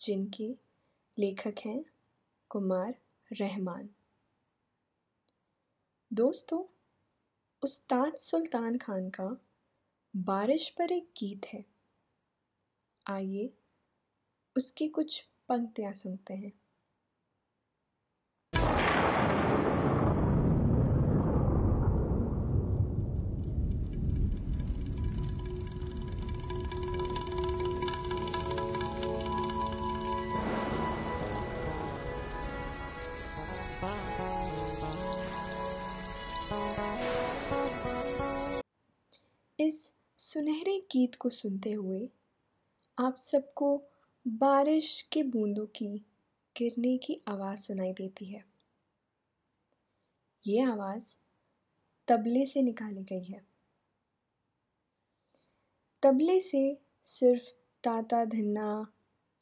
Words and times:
जिनके 0.00 0.58
लेखक 1.18 1.54
हैं 1.64 1.84
कुमार 2.48 2.94
रहमान। 3.32 3.88
दोस्तों, 6.12 6.64
उस्ताद 7.62 8.14
सुल्तान 8.14 8.78
खान 8.78 9.10
का 9.10 9.36
बारिश 10.16 10.68
पर 10.68 10.92
एक 10.92 11.10
गीत 11.18 11.46
है। 11.46 11.64
आइए 13.06 13.54
उसकी 14.56 14.88
कुछ 14.88 15.24
पंक्तियाँ 15.48 15.92
सुनते 15.92 16.34
हैं। 16.34 16.59
सुनहरे 40.30 40.78
गीत 40.92 41.14
को 41.14 41.30
सुनते 41.30 41.72
हुए 41.72 42.08
आप 42.98 43.16
सबको 43.16 43.82
बारिश 44.28 45.02
के 45.02 45.22
बूंदों 45.22 45.66
की 45.66 46.04
गिरने 46.56 46.98
की 46.98 47.22
आवाज़ 47.28 47.60
सुनाई 47.60 47.92
देती 47.92 48.24
है। 48.24 48.44
ये 50.46 50.60
आवाज़ 50.60 51.16
तबले 52.08 52.46
से 52.46 52.62
निकाली 52.62 53.04
गई 53.04 53.24
है। 53.24 53.46
तबले 56.02 56.40
से 56.40 56.78
सिर्फ़ 57.04 57.50
ताता 57.84 58.24
धन्ना, 58.24 58.86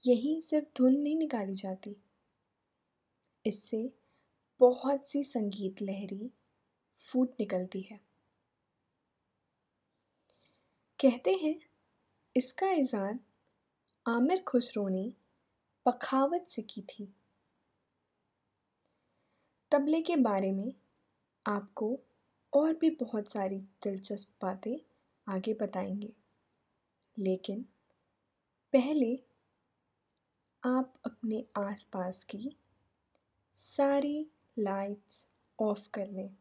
यही 0.07 0.43
सिर्फ़ 0.43 0.67
धुन 0.77 0.97
नहीं 0.97 1.17
निकाली 1.17 1.55
जाती। 1.55 1.97
इससे 3.45 3.93
बहुत 4.61 5.09
सी 5.09 5.23
संगीत 5.23 5.83
लहरी 5.83 6.31
फूट 6.97 7.31
निकलती 7.41 7.81
है। 7.81 8.08
कहते 11.01 11.31
हैं, 11.33 11.55
इसका 12.37 12.71
इज़ार 12.71 13.19
आमिर 14.07 14.43
खुसरो 14.43 14.89
ने 14.89 15.13
पखावत 15.87 16.47
से 16.49 16.63
की 16.63 16.83
थी। 16.83 17.15
तबले 19.73 20.01
के 20.03 20.17
बारे 20.17 20.53
में 20.53 20.73
आपको 21.47 22.01
और 22.53 22.75
भी 22.75 22.91
बहुत 22.91 23.29
सारी 23.29 23.59
दिलचस्प 23.59 24.33
बातें 24.43 24.77
आगे 25.27 25.55
बताएँगे। 25.55 26.13
लेकिन 27.19 27.63
पहले 28.73 29.15
आप 30.63 30.95
अपने 31.07 31.45
आसपास 31.57 32.25
की 32.25 32.57
सारी 33.57 34.27
लाइट्स 34.59 35.27
ऑफ़ 35.59 35.89
कर 35.91 36.07
लें। 36.07 36.37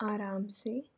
आराम 0.00 0.46
से 0.46 0.97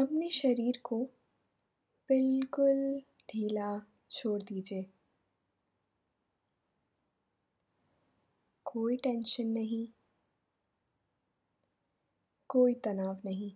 अपने 0.00 0.30
शरीर 0.30 0.80
को 0.84 1.04
बिल्कुल 2.08 3.02
ढीला 3.30 3.82
छोड़ 4.10 4.42
दीजिए। 4.42 4.90
कोई 8.64 8.96
टेंशन 8.96 9.46
नहीं। 9.46 9.88
कोई 12.48 12.74
तनाव 12.74 13.20
नहीं। 13.24 13.50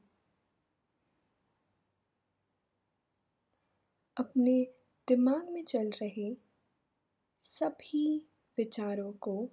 अपने 4.17 4.67
दिमाग 5.09 5.49
में 5.49 5.65
चल 5.65 5.91
रहे 5.91 6.37
सभी 7.41 8.29
विचारों 8.59 9.13
को 9.13 9.51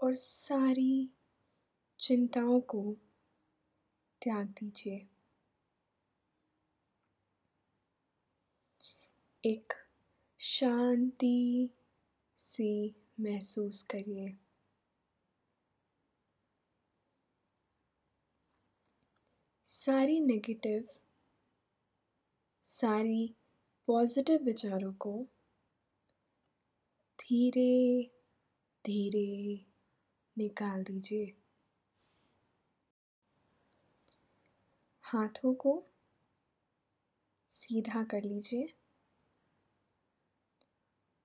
और 0.00 0.14
सारी 0.14 1.10
चिंताओं 1.98 2.60
को 2.60 2.96
त्याग 4.22 4.46
दीजिए। 4.46 5.06
एक 9.44 9.72
शांति 10.40 11.70
सी 12.38 12.94
महसूस 13.20 13.82
करिए। 13.82 14.36
सारी 19.64 20.20
नेगेटिव 20.20 20.88
सारी 22.64 23.34
पॉजिटिव 23.86 24.40
विचारों 24.42 24.92
को 24.92 25.26
धीरे 27.18 28.02
धीरे 28.84 29.64
निकाल 30.36 30.82
दीजिए। 30.82 31.32
हाथों 35.02 35.54
को 35.54 35.82
सीधा 37.48 38.04
कर 38.04 38.22
लीजिए। 38.22 38.77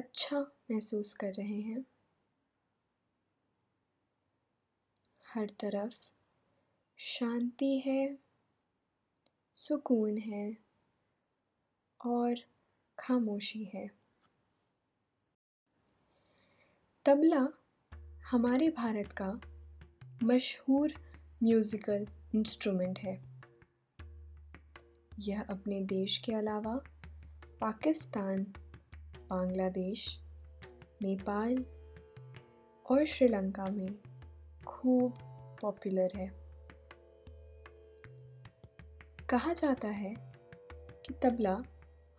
अच्छा 0.00 0.40
महसूस 0.70 1.14
कर 1.14 1.32
रहे 1.32 1.60
हैं। 1.60 1.86
हर 5.34 5.46
तरफ़ 5.46 5.94
शांति 6.98 7.78
है, 7.78 8.18
सुकून 9.54 10.18
है 10.18 10.56
और 12.06 12.34
खामोशी 12.98 13.64
है। 13.64 13.90
तबला 17.06 17.48
हमारे 18.30 18.70
भारत 18.70 19.12
का 19.12 19.40
मशहूर 20.22 20.92
म्यूज़िकल 21.42 22.06
इंस्ट्रूमेंट 22.34 22.98
है। 22.98 23.22
यह 25.18 25.42
अपने 25.42 25.80
देश 25.80 26.18
के 26.18 26.32
अलावा 26.32 26.80
पाकिस्तान 27.60 28.46
बांग्लादेश, 29.30 30.06
नेपाल 31.02 31.64
और 32.86 33.04
श्रीलंका 33.04 33.66
में 33.66 33.98
खूब 34.66 35.14
पॉपुलर 35.62 36.12
है। 36.16 36.30
कहा 39.30 39.52
जाता 39.52 39.88
है 39.88 40.14
कि 41.06 41.14
तबला 41.22 41.62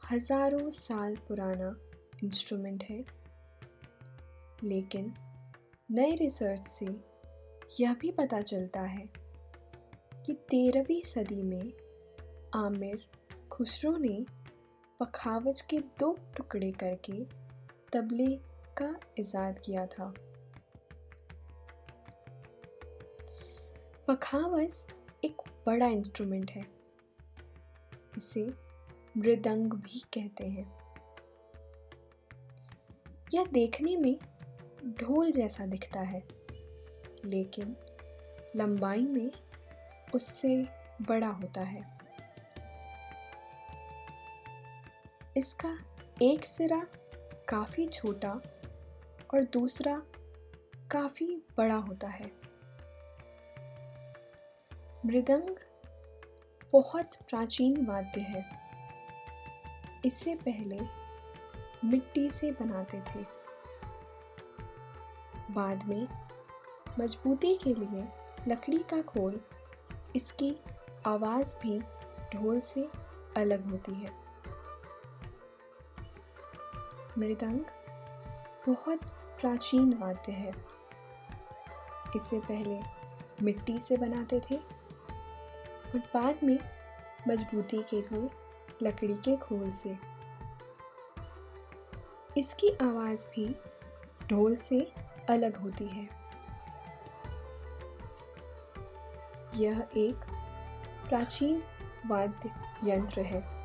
हज़ारों 0.01 0.69
साल 0.69 1.15
पुराना 1.27 1.75
इंस्ट्रूमेंट 2.23 2.83
है, 2.83 3.03
लेकिन 4.63 5.13
नए 5.91 6.15
रिसर्च 6.15 6.67
से 6.67 6.87
यह 7.79 7.93
भी 7.93 8.11
पता 8.11 8.41
चलता 8.41 8.81
है 8.81 9.09
कि 10.25 10.33
तेरहवीं 10.49 11.01
सदी 11.01 11.41
में 11.43 11.71
आमिर 12.55 13.05
खुसरो 13.51 13.95
ने 13.97 14.25
पखावज 15.01 15.62
के 15.62 15.80
दो 15.80 16.18
टुकड़े 16.38 16.71
करके 16.71 17.25
तबले 17.94 18.36
का 18.77 19.00
इजाद 19.18 19.59
किया 19.59 19.86
था। 19.86 20.13
पखावज 24.07 24.88
एक 25.25 25.38
बड़ा 25.65 25.88
इंस्ट्रूमेंट 25.88 26.51
है। 26.51 26.65
इसे 28.18 28.50
मृदंग 29.18 29.74
भी 29.74 30.00
कहते 30.00 30.44
हैं। 30.44 30.77
यह 33.33 33.45
देखने 33.45 33.95
में 33.95 34.19
ढोल 34.86 35.31
जैसा 35.31 35.65
दिखता 35.65 36.00
है, 36.00 36.24
लेकिन 37.25 37.75
लंबाई 38.56 39.06
में 39.06 39.31
उससे 40.15 40.65
बड़ा 41.01 41.27
होता 41.27 41.62
है। 41.62 42.00
इसका 45.38 45.78
एक 46.22 46.45
सिरा 46.45 46.88
काफ़ी 47.50 47.86
छोटा 47.88 48.42
और 49.33 49.44
दूसरा 49.44 50.01
काफ़ी 50.92 51.44
बड़ा 51.57 51.75
होता 51.75 52.07
है। 52.07 52.31
मृदंग 55.06 55.56
बहुत 56.74 57.16
प्राचीन 57.16 57.86
वाद्य 57.86 58.22
है। 58.22 58.45
इससे 60.06 60.36
पहले 60.36 60.80
मिट्टी 61.88 62.30
से 62.30 62.51
बनाते 62.51 63.01
थे। 63.01 63.25
बाद 65.54 65.88
में 65.88 66.07
मजबूती 67.00 67.56
के 67.56 67.74
लिए 67.74 68.07
लकड़ी 68.48 68.78
का 68.78 69.01
खोल 69.01 69.42
इसकी 70.16 70.56
आवाज़ 71.07 71.56
भी 71.56 71.80
ढोल 72.33 72.60
से 72.60 72.89
अलग 73.38 73.66
होती 73.66 73.94
है। 73.94 74.31
मृदंग 77.17 77.59
बहुत 78.67 78.99
प्राचीन 79.41 79.93
वाद्य 79.93 80.31
है। 80.31 80.53
इससे 82.15 82.39
पहले 82.39 82.79
मिट्टी 83.43 83.79
से 83.79 83.97
बनाते 83.97 84.39
थे 84.39 84.55
और 84.55 85.99
बाद 85.99 86.39
में 86.43 86.59
मजबूती 87.27 87.83
के 87.83 88.01
लिए 88.01 88.29
लकड़ी 88.81 89.13
के 89.13 89.37
खोल 89.37 89.69
से। 89.69 89.97
इसकी 92.37 92.69
आवाज़ 92.69 93.27
भी 93.27 93.55
ढोल 94.29 94.55
से 94.55 94.91
अलग 95.29 95.55
होती 95.55 95.85
है। 95.85 96.09
यह 99.55 99.87
एक 99.97 100.15
प्राचीन 101.09 101.63
वाद्य 102.07 102.51
यंत्र 102.83 103.21
है। 103.21 103.60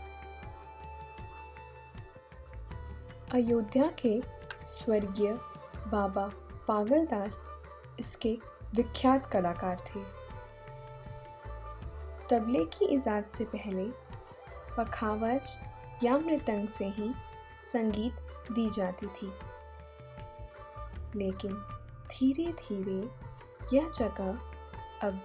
अयोध्या 3.36 3.86
के 3.86 4.22
स्वर्गीय 4.66 5.32
बाबा 5.88 6.30
पागलदास 6.68 7.48
इसके 7.98 8.38
विख्यात 8.74 9.26
कलाकार 9.26 9.76
थे। 9.80 10.00
तबले 12.30 12.64
की 12.64 12.84
ईजाद 12.84 13.24
से 13.24 13.44
पहले 13.44 13.84
पखावज 14.76 15.58
या 16.04 16.18
मृतंग 16.18 16.68
से 16.68 16.84
ही 16.84 17.14
संगीत 17.72 18.12
दी 18.52 18.70
जाती 18.70 19.06
थी। 19.06 19.32
लेकिन 21.16 21.52
धीरे 22.10 22.52
धीरे 22.52 23.10
यह 23.76 23.88
जगह 23.88 24.40
अब 25.06 25.20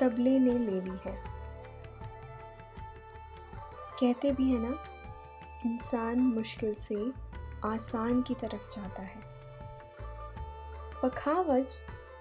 तबले 0.00 0.38
ने 0.38 0.58
ले 0.58 0.80
ली 0.80 0.98
है। 1.04 1.24
कहते 4.00 4.32
भी 4.32 4.52
है 4.52 4.58
ना, 4.58 4.84
इंसान 5.66 6.20
मुश्किल 6.20 6.74
से 6.74 7.29
आसान 7.64 8.22
की 8.22 8.34
तरफ़ 8.34 8.70
जाता 8.70 9.02
है। 9.02 9.20
पखावज 11.02 11.72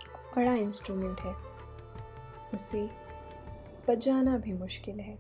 एक 0.01 0.35
बड़ा 0.35 0.53
इंस्ट्रूमेंट 0.53 1.21
है। 1.21 1.35
उसे 2.53 2.89
बजाना 3.87 4.37
भी 4.37 4.53
मुश्किल 4.53 4.99
है। 4.99 5.15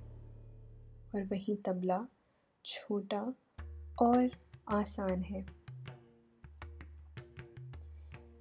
और 1.15 1.23
वहीं 1.23 1.55
तबला 1.55 2.07
छोटा 2.65 3.33
और 4.01 4.29
आसान 4.69 5.23
है। 5.23 5.45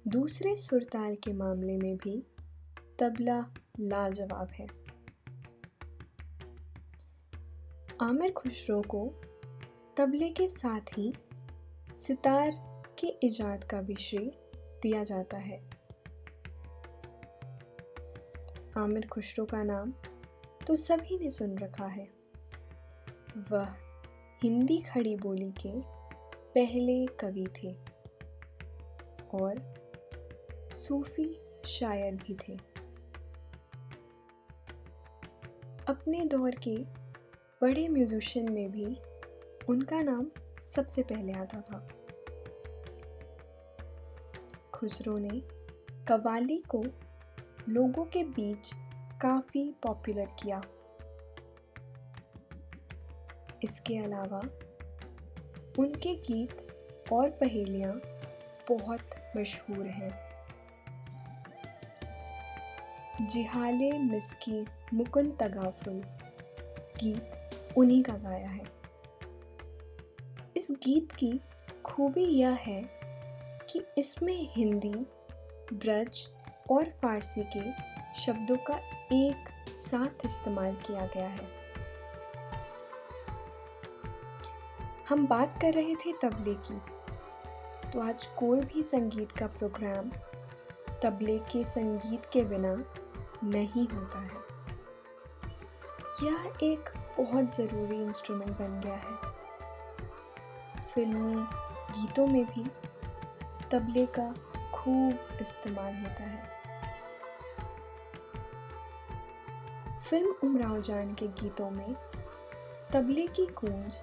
दूसरे 0.07 0.55
सुरताल 0.55 1.15
के 1.15 1.33
मामले 1.33 1.77
में 1.77 1.97
भी 1.97 2.27
तबला 2.99 3.53
लाजवाब 3.79 4.47
है। 4.47 4.67
आमिर 8.01 8.31
खुसरो 8.31 8.81
को 8.81 9.21
तबले 9.97 10.29
के 10.29 10.47
साथ 10.47 10.97
ही 10.97 11.13
सितार 11.99 12.51
के 12.99 13.07
इजाद 13.23 13.63
का 13.63 13.81
भी 13.81 13.95
श्रेय 13.95 14.31
दिया 14.83 15.03
जाता 15.03 15.37
है। 15.37 15.57
आमिर 18.77 19.07
खुसरो 19.07 19.45
का 19.45 19.63
नाम 19.63 19.91
तो 20.67 20.75
सभी 20.75 21.17
ने 21.19 21.29
सुन 21.29 21.57
रखा 21.57 21.85
है। 21.85 22.07
वह 23.51 23.75
हिंदी 24.43 24.77
खड़ी 24.81 25.15
बोली 25.15 25.51
के 25.65 25.71
पहले 26.55 27.05
कवि 27.05 27.47
थे 27.57 27.73
और 29.37 29.61
सूफी 30.71 31.29
शायर 31.65 32.15
भी 32.15 32.33
थे। 32.33 32.57
अपने 35.87 36.25
दौर 36.25 36.51
के 36.51 36.77
बड़े 37.61 37.87
म्यूजिशियन 37.87 38.51
में 38.51 38.71
भी 38.71 38.97
उनका 39.69 40.01
नाम 40.01 40.31
सबसे 40.75 41.03
पहले 41.03 41.33
आता 41.33 41.61
था। 41.61 41.87
खुसरो 44.73 45.17
ने 45.17 45.41
कवाली 46.05 46.57
को 46.57 46.83
लोगों 47.69 48.05
के 48.05 48.23
बीच 48.23 48.71
काफ़ी 49.21 49.75
पॉपुलर 49.83 50.27
किया। 50.43 50.61
इसके 53.63 53.97
अलावा 53.97 54.39
उनके 55.79 56.15
गीत 56.15 56.67
और 57.13 57.29
पहेलियाँ 57.29 57.93
बहुत 58.69 59.09
मशहूर 59.37 59.85
हैं। 59.85 60.29
जिहाले 63.27 63.91
मिसकी 63.91 64.65
मुकुन 64.93 65.31
तगाफुल 65.31 66.03
गीत 67.03 67.31
उन्हीं 67.77 68.03
का 68.03 68.13
गाया 68.13 68.49
है। 68.49 68.78
गीत 70.71 71.11
की 71.11 71.41
खूबी 71.85 72.23
यह 72.23 72.49
है 72.49 72.89
कि 73.69 73.85
इसमें 73.97 74.49
हिंदी, 74.51 74.93
ब्रज 75.73 76.29
और 76.71 76.83
फारसी 76.83 77.43
के 77.57 77.71
शब्दों 78.21 78.57
का 78.57 78.73
एक 79.13 79.49
साथ 79.75 80.25
इस्तेमाल 80.25 80.75
किया 80.75 81.05
गया 81.05 81.27
है। 81.27 81.59
हम 85.09 85.27
बात 85.27 85.59
कर 85.61 85.73
रहे 85.73 85.95
थे 85.95 86.13
तबले 86.13 86.53
की। 86.53 86.81
तो 87.91 87.99
आज 87.99 88.25
कोई 88.25 88.61
भी 88.61 88.83
संगीत 88.83 89.31
का 89.31 89.47
प्रोग्राम 89.47 90.11
तबले 91.03 91.39
के 91.39 91.63
संगीत 91.63 92.25
के 92.25 92.43
बिना 92.43 92.75
नहीं 93.43 93.87
होता 93.87 94.19
है। 94.19 94.49
यह 96.23 96.53
एक 96.63 96.89
बहुत 97.17 97.55
ज़रूरी 97.55 98.01
इंस्ट्रूमेंट 98.01 98.51
बन 98.51 98.79
गया 98.79 98.95
है। 98.95 99.28
फिल्मी, 100.99 101.35
गीतों 101.91 102.27
में 102.27 102.45
भी 102.45 102.63
तबले 103.71 104.05
का 104.05 104.35
खूब 104.73 105.37
इस्तेमाल 105.41 105.93
होता 105.95 106.23
है। 106.23 106.43
फ़िल्म 109.99 110.33
उमराव 110.43 110.81
जान 110.81 111.11
के 111.11 111.27
गीतों 111.27 111.69
में 111.71 111.95
तबले 112.93 113.27
की 113.27 113.45
गूंज 113.45 113.95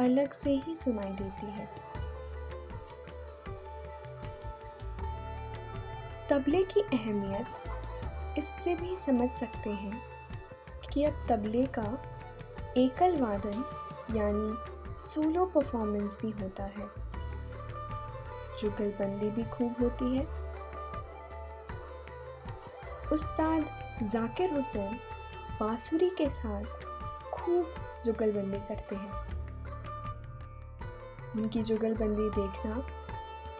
अलग 0.00 0.32
से 0.32 0.50
ही 0.50 0.74
सुनाई 0.74 1.12
देती 1.12 1.46
है। 1.46 1.68
तबले 6.28 6.62
की 6.64 6.80
अहमियत 6.80 8.38
इससे 8.38 8.74
भी 8.74 8.96
समझ 8.96 9.30
सकते 9.30 9.70
हैं 9.70 10.02
कि 10.92 11.04
अब 11.04 11.26
तबले 11.28 11.66
का 11.66 11.98
एकल 12.76 13.16
वादन 13.16 13.64
यानी 14.16 14.73
सोलो 14.98 15.46
परफॉर्मेंस 15.46 16.18
भी 16.22 16.30
होता 16.30 16.64
है। 16.64 16.88
जुगलबंदी 18.60 19.30
भी 19.30 19.44
खूब 19.44 19.74
होती 19.80 20.16
है। 20.16 20.44
उस्ताद 23.12 23.64
जाकिर 24.02 24.54
हुसैन 24.54 25.00
बांसुरी 25.60 26.10
के 26.10 26.28
साथ 26.28 26.64
खूब 27.32 27.74
जुगलबंदी 28.04 28.58
करते 28.58 28.96
हैं। 28.96 29.34
उनकी 31.32 31.62
जुगलबंदी 31.62 32.30
देखना 32.30 32.74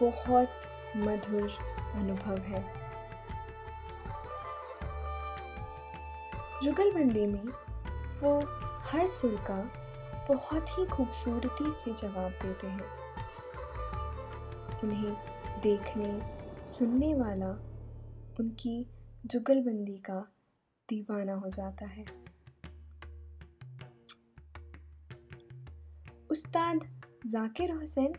बहुत 0.03 0.49
मधुर 0.97 1.49
अनुभव 1.93 2.37
है। 2.37 2.85
जुगलबंदी 6.63 7.25
में 7.25 7.45
वो 8.21 8.39
हर 8.81 9.07
सुर 9.07 9.43
का 9.51 9.84
बहुत 10.29 10.69
ही 10.69 10.85
खूबसूरती 10.85 11.71
से 11.71 11.93
जवाब 11.93 12.31
देते 12.31 12.67
हैं। 12.67 12.85
उन्हें 14.83 15.13
देखने, 15.61 16.21
सुनने 16.63 17.15
वाला 17.15 17.49
उनकी 18.39 18.85
जुगलबंदी 19.25 19.97
का 19.97 20.27
दीवाना 20.89 21.33
हो 21.33 21.49
जाता 21.49 21.85
है। 21.85 22.05
उस्ताद 26.29 27.01
जाकिर 27.25 27.71
हुसैन 27.71 28.13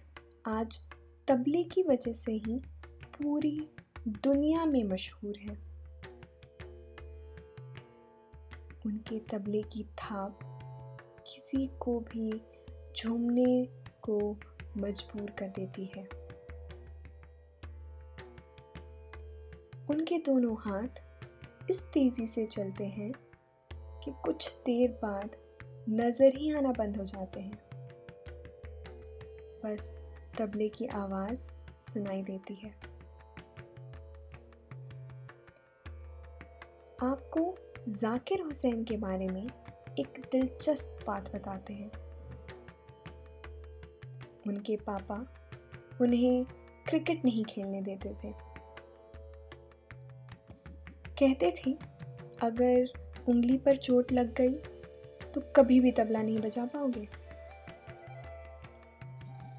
आज 0.46 0.80
तबले 1.28 1.64
की 1.64 1.82
वजह 1.82 2.12
से 2.12 2.32
ही 2.32 2.58
पूरी 3.22 3.68
दुनिया 4.08 4.64
में 4.64 4.84
मशहूर 4.84 5.38
हैं। 5.38 5.66
उनके 8.86 9.20
तबले 9.20 9.62
की 9.62 9.84
थाप 9.84 10.55
किसी 11.26 11.66
को 11.80 12.00
भी 12.00 12.42
झूमने 12.96 13.68
को 14.02 14.36
मजबूर 14.76 15.30
कर 15.30 15.48
देती 15.48 15.84
है। 15.84 16.02
उनके 19.90 20.18
दोनों 20.18 20.56
हाथ 20.58 21.02
इस 21.70 21.84
तेज़ी 21.84 22.26
से 22.26 22.46
चलते 22.46 22.84
हैं 22.84 23.12
कि 23.74 24.12
कुछ 24.24 24.56
देर 24.66 24.90
बाद 24.90 25.36
नज़र 25.88 26.34
ही 26.34 26.54
आना 26.54 26.72
बंद 26.72 26.96
हो 26.96 27.04
जाते 27.04 27.40
हैं। 27.40 27.58
बस 29.64 29.96
तबले 30.38 30.68
की 30.68 30.86
आवाज़ 30.86 31.48
सुनाई 31.82 32.22
देती 32.22 32.54
है। 32.54 32.70
आपको 37.02 37.54
जाकिर 37.88 38.40
हुसैन 38.40 38.84
के 38.84 38.96
बारे 38.96 39.26
में 39.26 39.46
एक 39.98 40.20
दिलचस्प 40.32 41.04
बात 41.06 41.34
बताते 41.34 41.74
हैं। 41.74 41.90
उनके 44.46 44.76
पापा 44.76 45.14
उन्हें 46.00 46.44
क्रिकेट 46.88 47.24
नहीं 47.24 47.44
खेलने 47.44 47.80
देते 47.82 48.08
थे। 48.14 48.32
कहते 51.18 51.50
थे, 51.56 51.72
अगर 52.42 52.92
उंगली 53.28 53.56
पर 53.56 53.76
चोट 53.76 54.12
लग 54.12 54.34
गई 54.34 54.54
तो 55.34 55.40
कभी 55.56 55.80
भी 55.80 55.92
तबला 55.92 56.22
नहीं 56.22 56.38
बजा 56.38 56.64
पाओगे। 56.66 57.08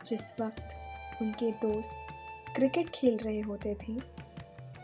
जिस 0.05 0.39
वक्त 0.39 1.21
उनके 1.21 1.51
दोस्त 1.51 1.91
क्रिकेट 2.55 2.89
खेल 2.89 3.17
रहे 3.17 3.39
होते 3.39 3.75
थे, 3.75 3.95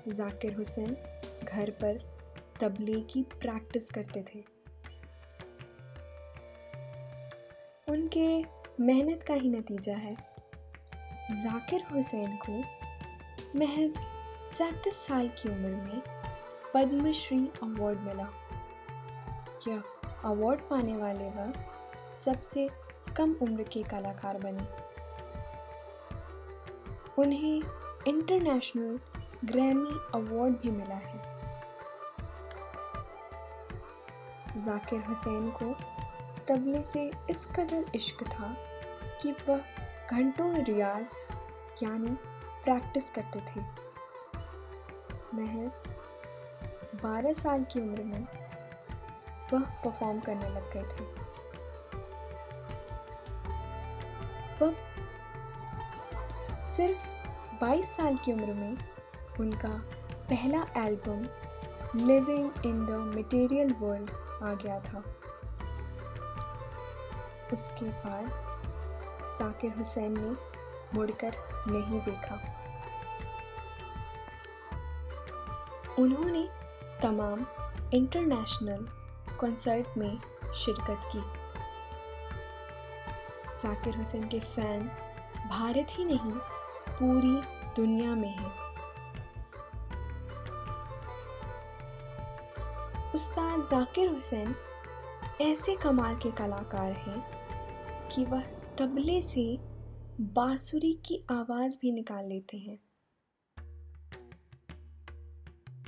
जाकिर 0.07 0.53
हुसैन 0.53 0.95
घर 1.43 1.69
पर 1.81 2.00
तबले 2.60 3.00
की 3.03 3.24
प्रैक्टिस 3.24 3.89
करते 3.91 4.24
थे। 4.24 4.43
उनके 7.93 8.45
मेहनत 8.79 9.23
का 9.23 9.33
ही 9.33 9.50
नतीजा 9.50 9.95
है। 9.95 10.15
जाकिर 11.31 11.83
हुसैन 11.91 12.39
को 12.50 12.59
महज 13.59 13.89
सैंतीस 14.41 14.95
साल 14.95 15.27
की 15.27 15.50
उम्र 15.50 15.69
में 15.69 16.01
पद्मश्री 16.73 17.38
अवार्ड 17.63 18.00
मिला। 18.00 18.27
यह 19.67 19.83
अवार्ड 20.25 20.59
पाने 20.59 20.97
वाले 20.97 21.29
वह 21.29 21.53
सबसे 22.19 22.69
कम 23.17 23.35
उम्र 23.41 23.63
के 23.63 23.83
कलाकार 23.83 24.38
बने। 24.38 24.67
उन्हें 27.21 27.63
इंटरनेशनल 28.07 29.00
ग्रैमी 29.45 30.00
अवार्ड 30.13 30.53
भी 30.53 30.71
मिला 30.71 30.95
है। 30.95 31.33
जाकिर 34.57 35.01
हुसैन 35.01 35.51
को 35.51 35.92
तबले 36.47 36.83
से 36.83 37.12
इस 37.29 37.45
कदर 37.45 37.85
इश्क 37.95 38.23
था 38.23 38.55
कि 39.21 39.31
वह 39.31 39.62
घंटों 40.12 40.53
रियाज, 40.53 41.12
यानी 41.83 42.09
प्रैक्टिस 42.63 43.09
करते 43.09 43.39
थे। 43.39 43.62
महज 45.35 45.73
12 47.01 47.33
साल 47.33 47.63
की 47.63 47.79
उम्र 47.79 48.03
में 48.03 48.27
वह 49.53 49.59
परफॉर्म 49.59 50.19
करने 50.19 50.50
लग 50.50 50.71
गए 50.73 50.83
थे। 50.83 51.05
वह 54.62 54.75
सिर्फ़ 56.55 57.07
22 57.63 57.95
साल 57.95 58.17
की 58.17 58.33
उम्र 58.33 58.53
में 58.53 58.77
उनका 59.39 59.69
पहला 60.29 60.65
album 60.77 61.27
Living 62.07 62.65
in 62.65 62.85
the 62.85 62.91
Material 63.17 63.75
World 63.79 64.09
आ 64.43 64.53
गया 64.53 64.79
था। 64.79 65.03
उसके 67.53 67.86
बाद 67.86 68.27
जाकिर 69.39 69.72
हुसैन 69.77 70.19
ने 70.19 70.36
मुड़कर 70.93 71.36
नहीं 71.67 72.00
देखा। 72.00 72.36
उन्होंने 76.00 76.50
तमाम 77.01 77.45
इंटरनेशनल 77.93 78.88
कॉन्सर्ट 79.38 79.98
में 79.98 80.19
शिरकत 80.55 81.10
की। 81.15 81.19
जाकिर 83.63 83.98
हुसैन 83.98 84.27
के 84.27 84.39
फ़ैन 84.39 84.91
भारत 85.50 85.88
ही 85.89 86.05
नहीं, 86.05 86.31
पूरी 86.89 87.41
दुनिया 87.75 88.10
में 88.10 88.38
हैं। 88.38 88.53
उस्ताद 93.15 93.67
जाकिर 93.72 94.10
हुसैन 94.10 94.55
ऐसे 95.41 95.75
कमाल 95.75 96.15
के 96.15 96.31
कलाकार 96.31 96.91
हैं 96.91 97.42
कि 98.15 98.25
वह 98.25 98.43
तबले 98.77 99.22
से 99.22 99.60
बांसुरी 100.22 100.93
की 101.05 101.25
आवाज़ 101.29 101.77
भी 101.82 101.91
निकाल 101.91 102.25
लेते 102.25 102.58
हैं। 102.58 102.79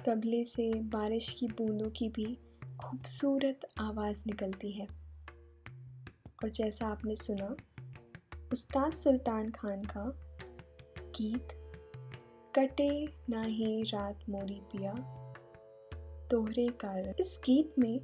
तबले 0.05 0.43
से 0.43 0.81
बारिश 0.81 1.31
की 1.31 1.47
बूंदों 1.47 1.89
की 1.89 2.09
भी 2.09 2.37
खूबसूरत 2.81 3.59
आवाज़ 3.79 4.23
निकलती 4.27 4.71
है। 4.71 4.87
और 6.43 6.49
जैसा 6.49 6.87
आपने 6.87 7.15
सुना, 7.15 7.55
उस्ताद 8.51 8.91
सुल्तान 8.91 9.51
खान 9.51 9.83
का 9.83 10.13
गीत, 10.99 11.47
कटे 12.55 13.17
ना 13.29 13.43
ही 13.43 13.83
रात 13.83 14.19
मोरी 14.29 14.61
पिया 14.61 14.93
तोहरे 16.31 16.67
कारण। 16.67 17.13
इस 17.19 17.41
गीत 17.45 17.75
में 17.79 17.99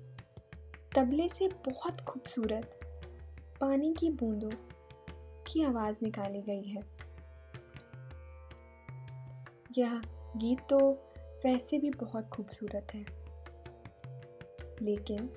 तबले 0.95 1.29
से 1.29 1.47
बहुत 1.47 2.01
खूबसूरत 2.01 2.77
पानी 3.61 3.93
की 3.93 4.09
बूंदों 4.09 4.49
की 5.47 5.63
आवाज़ 5.63 5.97
निकाली 6.03 6.41
गई 6.41 6.63
है। 6.63 6.83
यह 9.77 10.01
गीत 10.37 10.59
तो 10.69 10.77
वैसे 11.45 11.77
भी 11.77 11.89
बहुत 11.89 12.27
खूबसूरत 12.27 12.87
है। 12.93 13.05
लेकिन 14.81 15.29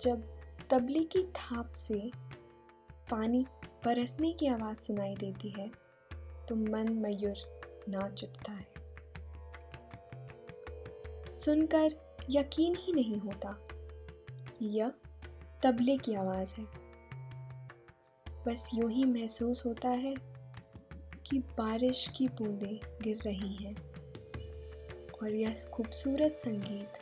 जब 0.00 0.36
तबले 0.70 1.04
की 1.04 1.22
थाप 1.22 1.72
से 1.74 2.10
पानी 3.10 3.46
बरसने 3.84 4.32
की 4.32 4.46
आवाज़ 4.46 4.76
सुनाई 4.76 5.14
देती 5.14 5.48
है 5.48 5.70
तो 6.48 6.54
मन 6.54 6.92
मयूर 6.92 7.36
नाच 7.88 8.24
उठता 8.24 8.52
है। 8.52 8.66
सुनकर 11.32 11.92
यकीन 12.30 12.76
ही 12.76 12.92
नहीं 12.92 13.18
होता, 13.18 13.56
यह 14.62 14.92
तबले 15.62 15.96
की 15.96 16.14
आवाज़ 16.14 16.54
है। 16.54 16.83
बस 18.46 18.70
यूँ 18.74 18.90
ही 18.90 19.04
महसूस 19.04 19.66
होता 19.66 19.88
है 19.88 20.14
कि 21.26 21.38
बारिश 21.38 22.10
की 22.16 22.28
बूंदें 22.28 22.80
गिर 23.02 23.16
रही 23.16 23.54
हैं। 23.54 23.74
और 25.22 25.28
यह 25.30 25.64
खूबसूरत 25.72 26.32
संगीत 26.32 26.92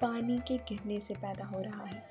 पानी 0.00 0.38
के 0.38 0.58
गिरने 0.58 1.00
से 1.00 1.14
पैदा 1.14 1.44
हो 1.44 1.60
रहा 1.60 1.84
है। 1.84 2.08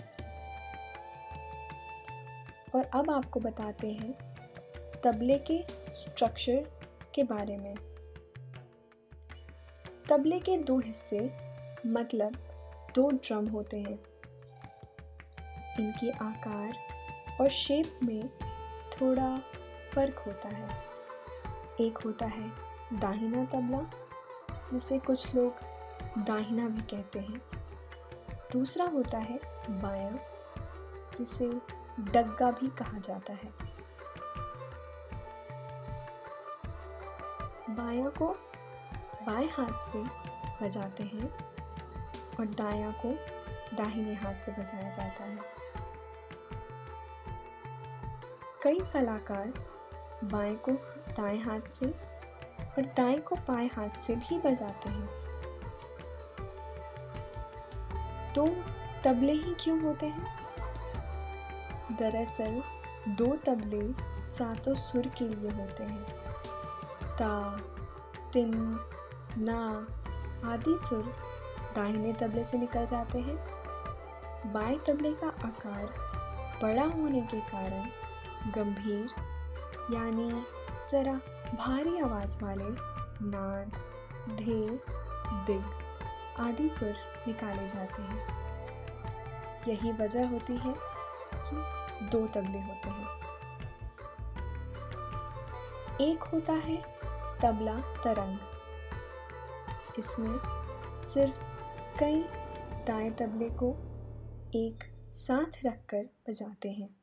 और 2.76 2.84
अब 2.84 3.10
आपको 3.10 3.40
बताते 3.40 3.92
हैं 3.92 4.36
तबले 5.04 5.38
के 5.38 5.64
स्ट्रक्चर 5.94 6.72
के 7.16 7.24
बारे 7.24 7.58
में। 7.58 7.76
तबले 10.10 10.40
के 10.40 10.58
दो 10.58 10.80
हिस्से 10.80 11.32
मतलब 11.88 12.36
दो 12.96 13.10
ड्रम 13.10 13.48
होते 13.48 13.80
हैं। 13.80 14.00
इनके 15.80 16.12
आकार 16.12 16.91
और 17.42 17.50
शेप 17.50 18.00
में 18.04 18.30
थोड़ा 18.92 19.38
फ़र्क 19.96 20.20
होता 20.20 20.50
है। 20.50 20.70
एक 21.80 21.98
होता 21.98 22.26
है 22.26 22.50
दाहिना 23.00 23.46
तबला, 23.46 23.92
जिसे 24.74 25.00
कुछ 25.00 25.36
लोग 25.36 25.56
दाहिना 26.18 26.68
भी 26.68 26.82
कहते 26.82 27.20
हैं। 27.20 27.42
दूसरा 28.52 28.86
होता 28.86 29.18
है 29.18 29.38
बायां, 29.70 30.18
जिसे 31.18 31.50
डग्गा 32.00 32.52
भी 32.52 32.70
कहा 32.70 32.98
जाता 32.98 33.34
है। 33.34 33.54
बायां 37.70 38.10
को 38.10 38.28
बाएँ 39.24 39.50
हाथ 39.50 39.92
से 39.92 40.04
बजाते 40.66 41.04
हैं 41.04 41.30
और 42.40 42.46
दायां 42.46 42.94
को 42.94 43.10
दाहिने 43.76 44.14
हाथ 44.14 44.36
से 44.36 44.52
बजाया 44.52 44.92
जाता 44.92 45.24
है। 45.24 45.61
कई 48.64 48.80
कलाकार 48.94 49.54
बाएँ 50.24 50.56
को 50.56 50.72
दाएँ 51.18 51.40
हाथ 51.40 51.62
से 51.62 51.86
और 51.86 52.82
दाएँ 52.82 53.20
को 53.20 53.36
बाएँ 53.36 53.68
हाथ 53.68 54.00
से 54.00 54.16
भी 54.16 54.38
बजाते 54.38 54.90
हैं। 54.90 55.10
तो 58.36 58.48
तबले 59.04 59.34
ही 59.34 59.56
क्यों 59.60 59.82
होते 59.82 60.06
हैं? 60.06 60.28
दरअसल 62.00 62.62
दो 63.08 63.36
तबले 63.36 63.94
सातों 64.26 64.76
सुर 64.76 65.08
के 65.08 65.26
लिए 65.26 65.50
होते 65.50 65.84
हैं। 65.84 66.04
ता, 67.18 67.60
तिन, 68.34 68.80
ना 69.38 69.88
आदि 70.46 70.78
सुर 70.78 71.14
दाहिने 71.76 72.14
तबले 72.14 72.44
से 72.44 72.58
निकल 72.58 72.86
जाते 72.86 73.20
हैं। 73.20 73.38
बाएँ 74.54 74.80
तबले 74.88 75.14
का 75.14 75.28
आकार 75.28 75.86
बड़ा 76.64 76.84
होने 76.84 77.22
के 77.22 77.40
कारण 77.40 77.90
गंभीर, 78.48 79.10
यानी 79.94 80.46
ज़रा 80.92 81.14
भारी 81.56 82.00
आवाज़ 82.00 82.44
वाले, 82.44 82.66
नाद 83.26 83.68
धे 84.36 84.70
दिग 85.46 85.64
आदि 86.40 86.70
सुर 86.70 86.96
निकाले 87.28 87.68
जाते 87.68 88.02
हैं। 88.02 88.28
यही 89.68 89.92
वजह 89.92 90.30
होती 90.30 90.58
है 90.58 90.76
कि 91.36 91.56
दो 92.06 92.28
तबले 92.28 92.60
होते 92.60 92.90
हैं। 92.90 93.08
एक 96.02 96.24
होता 96.24 96.54
है 96.54 96.78
तबला 97.42 97.78
तरंग। 97.78 98.40
इसमें 100.00 100.40
सिर्फ़ 101.00 101.44
कई 102.00 102.22
दाएँ 102.88 103.12
तबले 103.12 103.50
को 103.50 103.76
एक 104.56 104.84
साथ 105.14 105.66
रखकर 105.66 106.04
बजाते 106.30 106.70
हैं। 106.70 107.01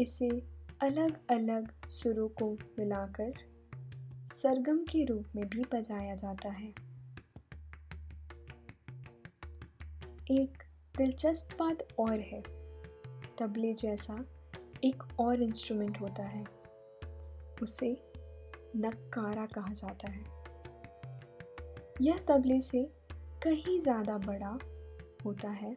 इसे 0.00 0.28
अलग 0.80 1.18
अलग 1.30 1.72
सुरों 1.88 2.28
को 2.28 2.50
मिलाकर 2.78 3.32
सरगम 4.32 4.78
के 4.84 5.04
रूप 5.04 5.24
में 5.36 5.48
भी 5.48 5.62
बजाया 5.74 6.14
जाता 6.14 6.48
है। 6.48 6.68
एक 10.30 10.62
दिलचस्प 10.94 11.56
बात 11.58 11.86
और 11.98 12.18
है, 12.20 12.40
तबले 13.38 13.72
जैसा 13.74 14.24
एक 14.84 15.02
और 15.20 15.42
इंस्ट्रूमेंट 15.42 16.00
होता 16.00 16.22
है, 16.22 16.44
उसे 17.62 17.90
नक्कारा 18.76 19.46
कहा 19.46 19.72
जाता 19.72 20.10
है। 20.10 20.24
यह 22.00 22.18
तबले 22.28 22.60
से 22.60 22.84
कहीं 23.42 23.78
ज़्यादा 23.78 24.18
बड़ा 24.18 24.58
होता 25.24 25.48
है 25.48 25.76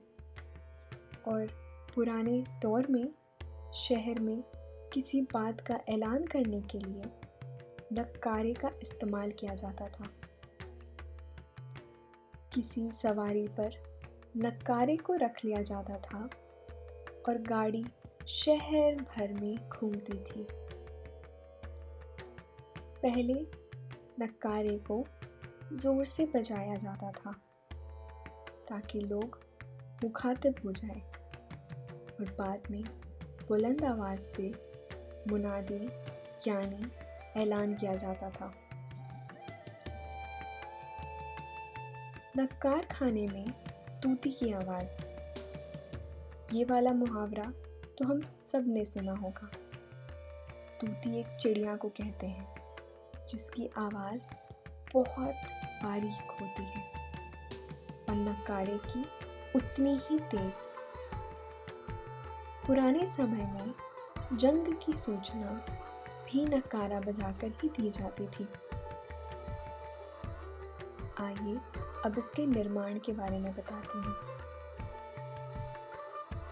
और 1.28 1.48
पुराने 1.96 2.42
दौर 2.62 2.88
में 2.88 3.14
शहर 3.74 4.20
में 4.20 4.44
किसी 4.94 5.22
बात 5.22 5.62
का 5.62 5.80
ऐलान 5.90 6.26
करने 6.26 6.62
के 6.62 6.80
लिए 6.80 7.04
नक्कारे 7.94 8.54
का 8.54 8.70
इस्तेमाल 8.82 9.32
किया 9.32 9.54
जाता 9.56 9.86
था। 9.86 10.08
किसी 12.54 12.90
सवारी 12.90 13.48
पर 13.48 13.76
नक्कारे 14.38 14.98
को 14.98 15.14
रख 15.14 15.46
लिया 15.46 15.62
जाता 15.62 15.98
था 15.98 16.30
और 17.28 17.38
गाड़ी 17.42 17.86
शहर 18.28 18.96
भर 19.02 19.34
में 19.34 19.56
घूमती 19.70 20.18
थी। 20.20 20.48
पहले 23.04 23.34
नक्कारे 24.20 24.78
को 24.78 25.04
ज़ोर 25.74 26.06
से 26.06 26.26
बजाया 26.26 26.76
जाता 26.76 27.12
था 27.12 27.32
ताकि 28.70 29.00
लोग 29.00 29.40
मुखातिब 30.04 30.56
हो 30.66 30.72
जाए 30.72 31.02
और 32.12 32.36
बाद 32.40 32.72
में 32.72 32.84
बुलंद 33.48 33.86
आवाज़ 33.86 34.20
से 34.20 34.52
मुनादी, 35.28 35.86
यानी 36.50 36.92
ऐलान 37.42 37.74
किया 37.74 37.96
जाता 37.96 38.30
था। 38.30 38.54
नक्कार 42.38 42.86
खाने 42.86 43.28
में 43.28 43.52
तूती 44.04 44.32
की 44.32 44.54
आवाज़। 44.54 45.02
ये 46.54 46.64
वाला 46.64 46.92
मुहावरा 46.92 47.54
तो 47.98 48.06
हम 48.06 48.22
सबने 48.22 48.86
सुना 48.86 49.12
होगा। 49.12 49.52
तूती 50.82 51.20
एक 51.20 51.28
चिड़िया 51.28 51.76
को 51.76 51.90
कहते 51.90 52.28
हैं, 52.28 52.56
जिसकी 53.28 53.70
आवाज़ 53.78 54.28
बहुत 54.94 55.36
बारीक 55.84 56.32
होती 56.42 56.64
है, 56.64 56.92
और 58.10 58.16
नक्कारे 58.16 58.78
की 58.78 59.06
उतनी 59.56 60.00
ही 60.10 60.20
तेज। 60.20 60.54
पुराने 62.72 63.06
समय 63.06 63.52
में 63.54 63.74
जंग 64.38 64.76
की 64.86 64.94
सूचना 64.94 65.66
भी 66.26 66.46
नक्कारा 66.46 67.00
बजाकर 67.00 67.48
ही 67.48 67.70
दी 67.70 67.90
जाती 67.90 68.28
थी। 68.28 68.48
आइए 71.20 71.60
अब 72.06 72.16
इसके 72.18 72.46
निर्माण 72.46 73.00
के 73.00 73.12
बारे 73.12 73.40
में 73.40 73.54
बताते 73.54 73.98
हैं। 73.98 74.14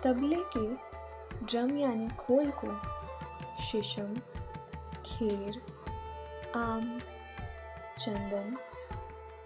तबले 0.03 0.43
के 0.57 0.73
ड्रम 1.45 1.77
यानी 1.77 2.09
खोल 2.09 2.51
को 2.65 2.75
शीशम, 3.63 4.15
खेर, 5.05 5.61
आम, 6.55 6.99
चंदन, 7.99 8.57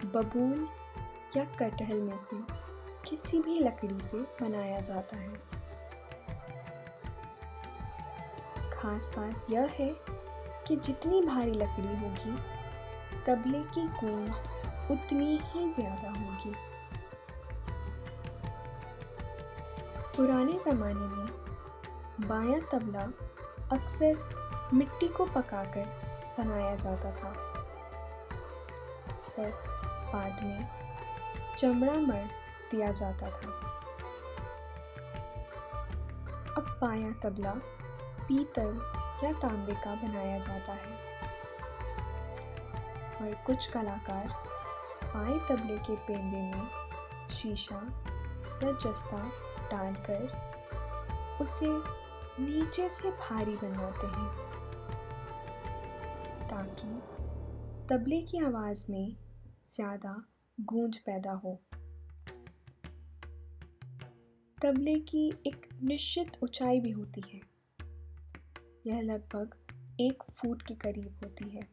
बबूल 0.06 0.68
या 1.38 1.44
कटहल 1.44 2.02
में 2.02 2.18
से 2.18 2.38
किसी 3.10 3.40
भी 3.40 3.60
लकड़ी 3.60 4.02
से 4.02 4.18
बनाया 4.18 4.82
जाता 4.82 5.18
है। 5.18 5.53
खास 8.84 9.12
बात 9.18 9.46
यह 9.50 9.70
है 9.74 9.88
कि 10.68 10.76
जितनी 10.76 11.22
भारी 11.22 11.52
लकड़ी 11.52 11.88
होगी, 11.88 12.32
तबले 13.26 13.60
की 13.60 13.82
गूंज 14.00 14.40
उतनी 14.92 15.40
ही 15.44 15.70
ज़्यादा 15.70 16.10
होगी। 16.10 16.54
पुराने 20.18 20.58
ज़माने 20.60 21.08
में 21.16 22.28
बायां 22.28 22.60
तबला 22.62 23.04
अक्सर 23.72 24.70
मिट्टी 24.74 25.08
को 25.08 25.26
पकाकर 25.26 25.86
बनाया 26.40 26.76
जाता 26.76 27.12
था। 27.12 27.30
उस 29.14 29.26
पर 29.26 29.50
बाद 30.14 30.44
में 30.44 30.68
चमड़ा 31.58 31.94
मर 31.94 32.30
दिया 32.72 32.92
जाता 32.92 33.28
था। 33.28 33.52
अब 36.58 36.78
बायां 36.82 37.14
तबला 37.14 37.54
पीतल 38.28 38.80
या 39.24 39.32
तांबे 39.32 39.74
का 39.74 39.96
बनाया 39.96 40.38
जाता 40.40 40.74
है। 40.74 41.02
और 43.22 43.34
कुछ 43.46 43.66
कलाकार 43.66 44.28
बाएँ 45.16 45.40
तबले 45.40 45.78
के 45.78 45.96
पेंदे 45.96 46.42
में 46.42 46.68
शीशा 47.32 47.82
या 48.64 48.72
जस्ता 48.72 49.20
डालकर 49.72 50.42
उसे 51.42 51.68
नीचे 52.40 52.90
से 52.90 53.10
भारी 53.10 53.56
बनाते 53.56 54.08
हैं, 54.08 54.28
ताकि 56.50 57.02
तबले 57.90 58.22
की 58.22 58.38
आवाज़ 58.38 58.86
में 58.90 59.16
ज़्यादा 59.72 60.16
गूंज 60.60 60.98
पैदा 60.98 61.32
हो। 61.32 61.56
तबले 64.58 65.00
की 65.00 65.28
एक 65.48 65.70
निश्चित 65.84 66.38
ऊंचाई 66.44 66.80
भी 66.80 66.92
होती 66.92 67.22
है। 67.34 67.53
यह 68.88 69.02
लगभग 69.02 69.56
एक 70.02 70.24
फुट 70.24 70.62
के 70.62 70.74
करीब 70.74 71.20
होती 71.24 71.50
है। 71.50 71.68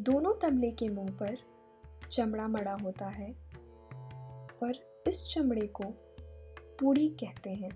दोनों 0.00 0.34
तबले 0.34 0.70
के 0.70 0.88
मुँह 0.88 1.10
पर 1.10 1.36
चमड़ा 2.10 2.48
मड़ा 2.48 2.72
होता 2.72 3.06
है 3.06 3.30
और 4.62 5.02
इस 5.08 5.26
चमड़े 5.34 5.66
को 5.66 5.84
पूड़ी 6.80 7.08
कहते 7.08 7.50
हैं। 7.50 7.70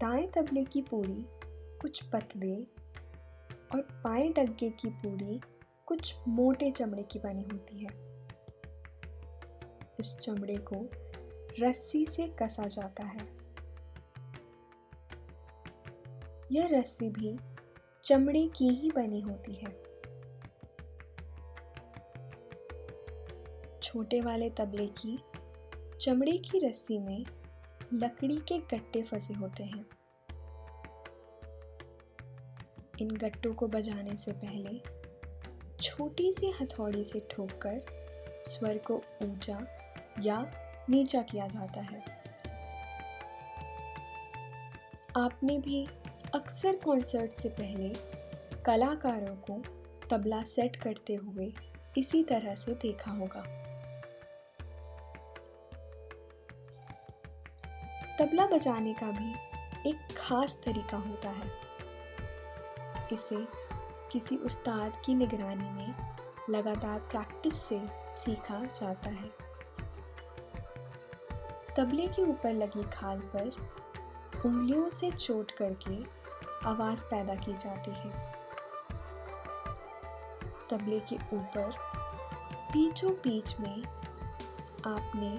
दाएँ 0.00 0.30
तबले 0.36 0.64
की 0.64 0.82
पूड़ी 0.82 1.26
कुछ 1.80 2.02
पतले 2.02 2.54
और 3.74 3.88
बाएँ 4.04 4.32
डग्गे 4.32 4.70
की 4.70 4.88
पूड़ी 4.88 5.40
कुछ 5.86 6.14
मोटे 6.28 6.70
चमड़े 6.70 7.02
की 7.02 7.18
बनी 7.18 7.42
होती 7.42 7.78
है। 7.78 7.90
इस 10.00 10.18
चमड़े 10.22 10.56
को 10.56 10.90
रस्सी 11.60 12.06
से 12.06 12.28
कसा 12.28 12.66
जाता 12.66 13.04
है। 13.04 13.42
यह 16.52 16.68
रस्सी 16.72 17.08
भी 17.08 17.38
चमड़े 18.04 18.48
की 18.48 18.68
ही 18.68 18.90
बनी 18.90 19.20
होती 19.20 19.52
है। 19.52 19.82
छोटे 23.82 24.20
वाले 24.20 24.50
तबले 24.50 24.86
की 24.86 25.18
चमड़े 26.00 26.38
की 26.38 26.68
रस्सी 26.68 26.98
में 26.98 27.24
लकड़ी 27.92 28.38
के 28.38 28.58
गट्टे 28.58 29.02
फंसे 29.02 29.34
होते 29.34 29.64
हैं। 29.64 29.86
इन 33.00 33.10
गट्टों 33.10 33.54
को 33.54 33.66
बजाने 33.66 34.16
से 34.16 34.32
पहले 34.32 34.82
छोटी 35.80 36.32
सी 36.32 36.50
हथौड़ी 36.50 37.04
से 37.04 37.28
ठोककर 37.30 37.80
स्वर 38.46 38.78
को 38.78 39.02
ऊँचा 39.22 39.66
या 40.20 40.52
नीचा 40.90 41.22
किया 41.22 41.46
जाता 41.46 41.80
है। 41.80 42.22
आपने 45.16 45.58
भी 45.58 45.86
अक्सर 46.34 46.76
कॉन्सर्ट 46.76 47.32
से 47.32 47.48
पहले 47.48 47.88
कलाकारों 48.62 49.36
को 49.36 49.62
तबला 50.10 50.42
सेट 50.42 50.76
करते 50.76 51.14
हुए 51.14 51.52
इसी 51.98 52.24
तरह 52.24 52.54
से 52.54 52.72
देखा 52.74 53.10
होगा। 53.10 53.42
तबला 58.18 58.46
बजाने 58.46 58.94
का 58.94 59.06
भी 59.06 59.32
एक 59.90 59.96
खास 60.16 60.62
तरीका 60.64 60.96
होता 60.96 61.30
है। 61.30 61.50
इसे 63.12 63.36
किसी 64.12 64.36
उस्ताद 64.36 65.02
की 65.04 65.14
निगरानी 65.14 65.70
में 65.70 65.94
लगातार 66.50 66.98
प्रैक्टिस 66.98 67.62
से 67.62 67.80
सीखा 68.16 68.64
जाता 68.64 69.10
है। 69.10 69.51
तबले 71.76 72.06
के 72.06 72.22
ऊपर 72.22 72.52
लगी 72.52 72.82
खाल 72.82 73.18
पर 73.18 73.50
उंगलियों 74.46 74.88
से 74.88 75.10
चोट 75.10 75.50
करके 75.50 76.22
आवाज़ 76.68 77.04
पैदा 77.04 77.34
की 77.34 77.52
जाती 77.52 77.90
है। 77.90 78.32
तबले 80.70 81.00
के 81.00 81.16
ऊपर 81.16 81.74
बीचों 82.72 83.10
बीच 83.10 83.60
में 83.60 83.82
आपने 84.86 85.36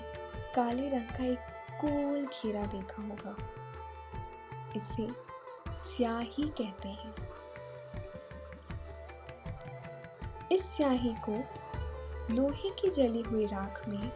काले 0.56 0.89
रंग 0.89 1.08
का 1.17 1.26
एक 1.26 1.39
गोल 1.86 2.26
घेरा 2.26 2.65
देखा 2.65 3.04
होगा। 3.04 3.36
इसे 4.76 5.08
स्याही 5.76 6.43
कहते 6.43 6.89
हैं। 6.89 7.15
इस 10.52 10.76
स्याही 10.76 11.15
को 11.30 11.43
लोहे 12.36 12.69
की 12.69 12.89
जली 12.89 13.22
हुई 13.22 13.46
राख 13.46 13.88
में 13.88 14.12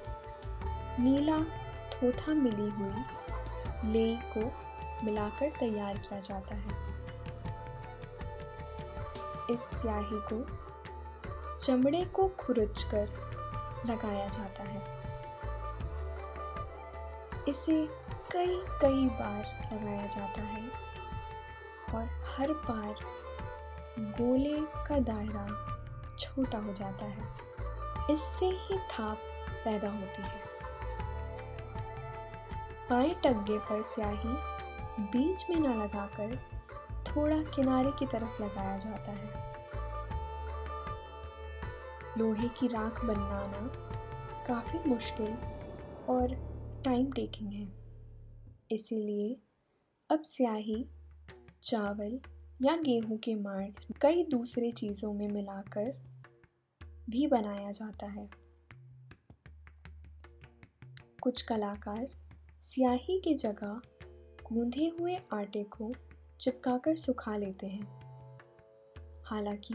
नीला 0.99 1.66
थोथा 1.97 2.33
मिली 2.33 2.69
हुई 2.69 3.03
ले 3.91 4.15
को 4.38 4.51
मिलाकर 5.05 5.49
तैयार 5.49 5.97
किया 5.97 6.19
जाता 6.19 6.55
है। 6.55 6.97
इस 9.51 9.60
स्याही 9.60 10.19
को 10.33 10.45
चमड़े 11.60 12.05
को 12.05 12.27
खुरच 12.27 12.83
कर 12.83 13.07
लगाया 13.86 14.27
जाता 14.27 14.63
है। 14.63 14.97
इसे 17.47 17.89
कई 18.31 18.63
कई 18.81 19.05
बार 19.05 19.69
लगाया 19.73 20.07
जाता 20.07 20.41
है 20.41 20.69
और 21.95 22.03
हर 22.03 22.53
बार 22.53 22.95
गोले 23.99 24.62
का 24.62 24.99
दायरा 24.99 25.47
छोटा 26.19 26.57
हो 26.57 26.73
जाता 26.73 27.05
है। 27.05 27.27
इससे 28.12 28.45
ही 28.45 28.77
थाप 28.77 29.17
पैदा 29.65 29.89
होती 29.89 30.21
है। 30.21 30.46
बाएँ 32.89 33.13
टग्गे 33.23 33.58
पर 33.60 33.82
स्याही 33.82 34.30
बीच 35.00 35.45
में 35.50 35.60
ना 35.60 35.73
लगाकर 35.84 36.36
थोड़ा 37.06 37.38
किनारे 37.43 37.91
की 37.91 38.06
तरफ़ 38.06 38.43
लगाया 38.43 38.78
जाता 38.78 39.12
है। 39.12 39.47
लोहे 42.17 42.47
की 42.50 42.67
राख 42.67 43.06
बनाना 43.06 43.69
काफ़ी 44.47 44.80
मुश्किल 44.89 45.38
और 46.10 46.36
टाइम 46.84 47.12
टेकिंग 47.12 47.54
है। 47.54 47.67
इसीलिए 48.71 49.36
अब 50.10 50.23
स्याही, 50.23 50.86
चावल 51.63 52.19
या 52.62 52.76
गेहूँ 52.76 53.17
के 53.17 53.36
मार्च 53.36 53.88
कई 54.02 54.23
दूसरे 54.23 54.71
चीज़ों 54.71 55.13
में 55.13 55.28
मिलाकर 55.28 55.91
भी 57.10 57.28
बनाया 57.28 57.71
जाता 57.71 58.06
है। 58.06 58.30
कुछ 61.21 61.41
कलाकार 61.41 62.26
स्याही 62.67 63.19
की 63.19 63.34
जगह 63.34 63.82
गूंधे 64.51 64.95
हुए 64.99 65.17
आटे 65.34 65.63
को 65.63 65.93
चिपकाकर 66.39 66.95
सुखा 66.95 67.38
लेते 67.38 67.67
हैं। 67.67 67.99
हालाँकि 69.25 69.73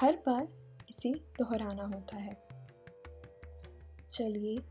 हर 0.00 0.16
बार 0.16 0.48
इसे 0.88 1.12
दोहराना 1.12 1.84
होता 1.84 2.16
है। 2.16 2.48
चलिए, 4.10 4.62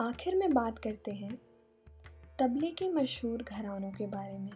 आखिर 0.00 0.36
में 0.36 0.54
बात 0.54 0.78
करते 0.78 1.12
हैं 1.12 1.38
तबले 2.38 2.70
के 2.70 2.88
मशहूर 2.88 3.42
घरानों 3.42 3.92
के 3.92 4.06
बारे 4.06 4.38
में। 4.38 4.52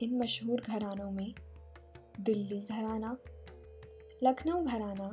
इन 0.00 0.18
मशहूर 0.18 0.60
घरानों 0.60 1.10
में 1.10 1.34
दिल्ली 2.20 2.60
घराना, 2.60 3.16
लखनऊ 4.22 4.64
घराना 4.64 5.08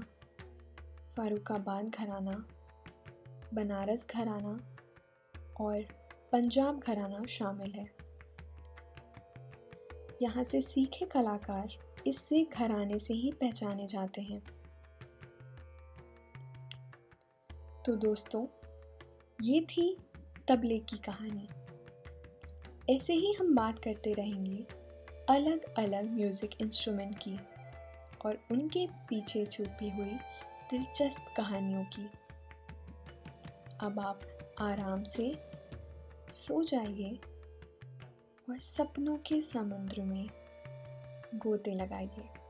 फारुखाबाद 1.18 1.90
घराना 1.90 2.48
बनारस 3.54 4.06
घराना 4.10 4.58
और 5.62 5.82
पंजाब 6.32 6.80
घराना 6.80 7.24
शामिल 7.30 7.72
है। 7.72 7.88
यहाँ 10.22 10.44
से 10.44 10.62
सीखे 10.62 11.06
कलाकार 11.06 11.78
इससे 12.08 12.44
घराने 12.54 13.00
से 13.00 13.14
ही 13.14 13.32
पहचाने 13.32 13.88
जाते 13.88 14.22
हैं। 14.22 14.42
तो 17.86 17.96
दोस्तों, 17.96 18.46
ये 19.42 19.62
थी 19.62 19.98
तबले 20.48 20.78
की 20.80 20.98
कहानी। 20.98 21.48
ऐसे 22.96 23.14
ही 23.14 23.34
हम 23.34 23.56
बात 23.56 23.80
करते 23.80 24.14
रहेंगे 24.14 24.66
अलग 25.30 25.64
अलग 25.78 26.12
म्यूज़िक 26.12 26.62
इंस्ट्रूमेंट 26.62 27.18
की 27.18 27.38
और 28.26 28.38
उनके 28.52 28.86
पीछे 29.10 29.46
छुपी 29.46 29.90
हुई 29.90 30.18
दिलचस्प 30.72 31.34
कहानियों 31.38 31.84
की। 31.96 32.10
अब 33.80 34.00
आप 34.00 34.20
आराम 34.62 35.04
से 35.04 35.34
सो 36.32 36.64
जाइए 36.64 37.20
और 38.50 38.60
सपनों 38.60 39.16
के 39.16 39.42
समुद्र 39.42 40.02
में 40.02 40.30
गोते 41.36 41.72
लगाइए। 41.72 42.45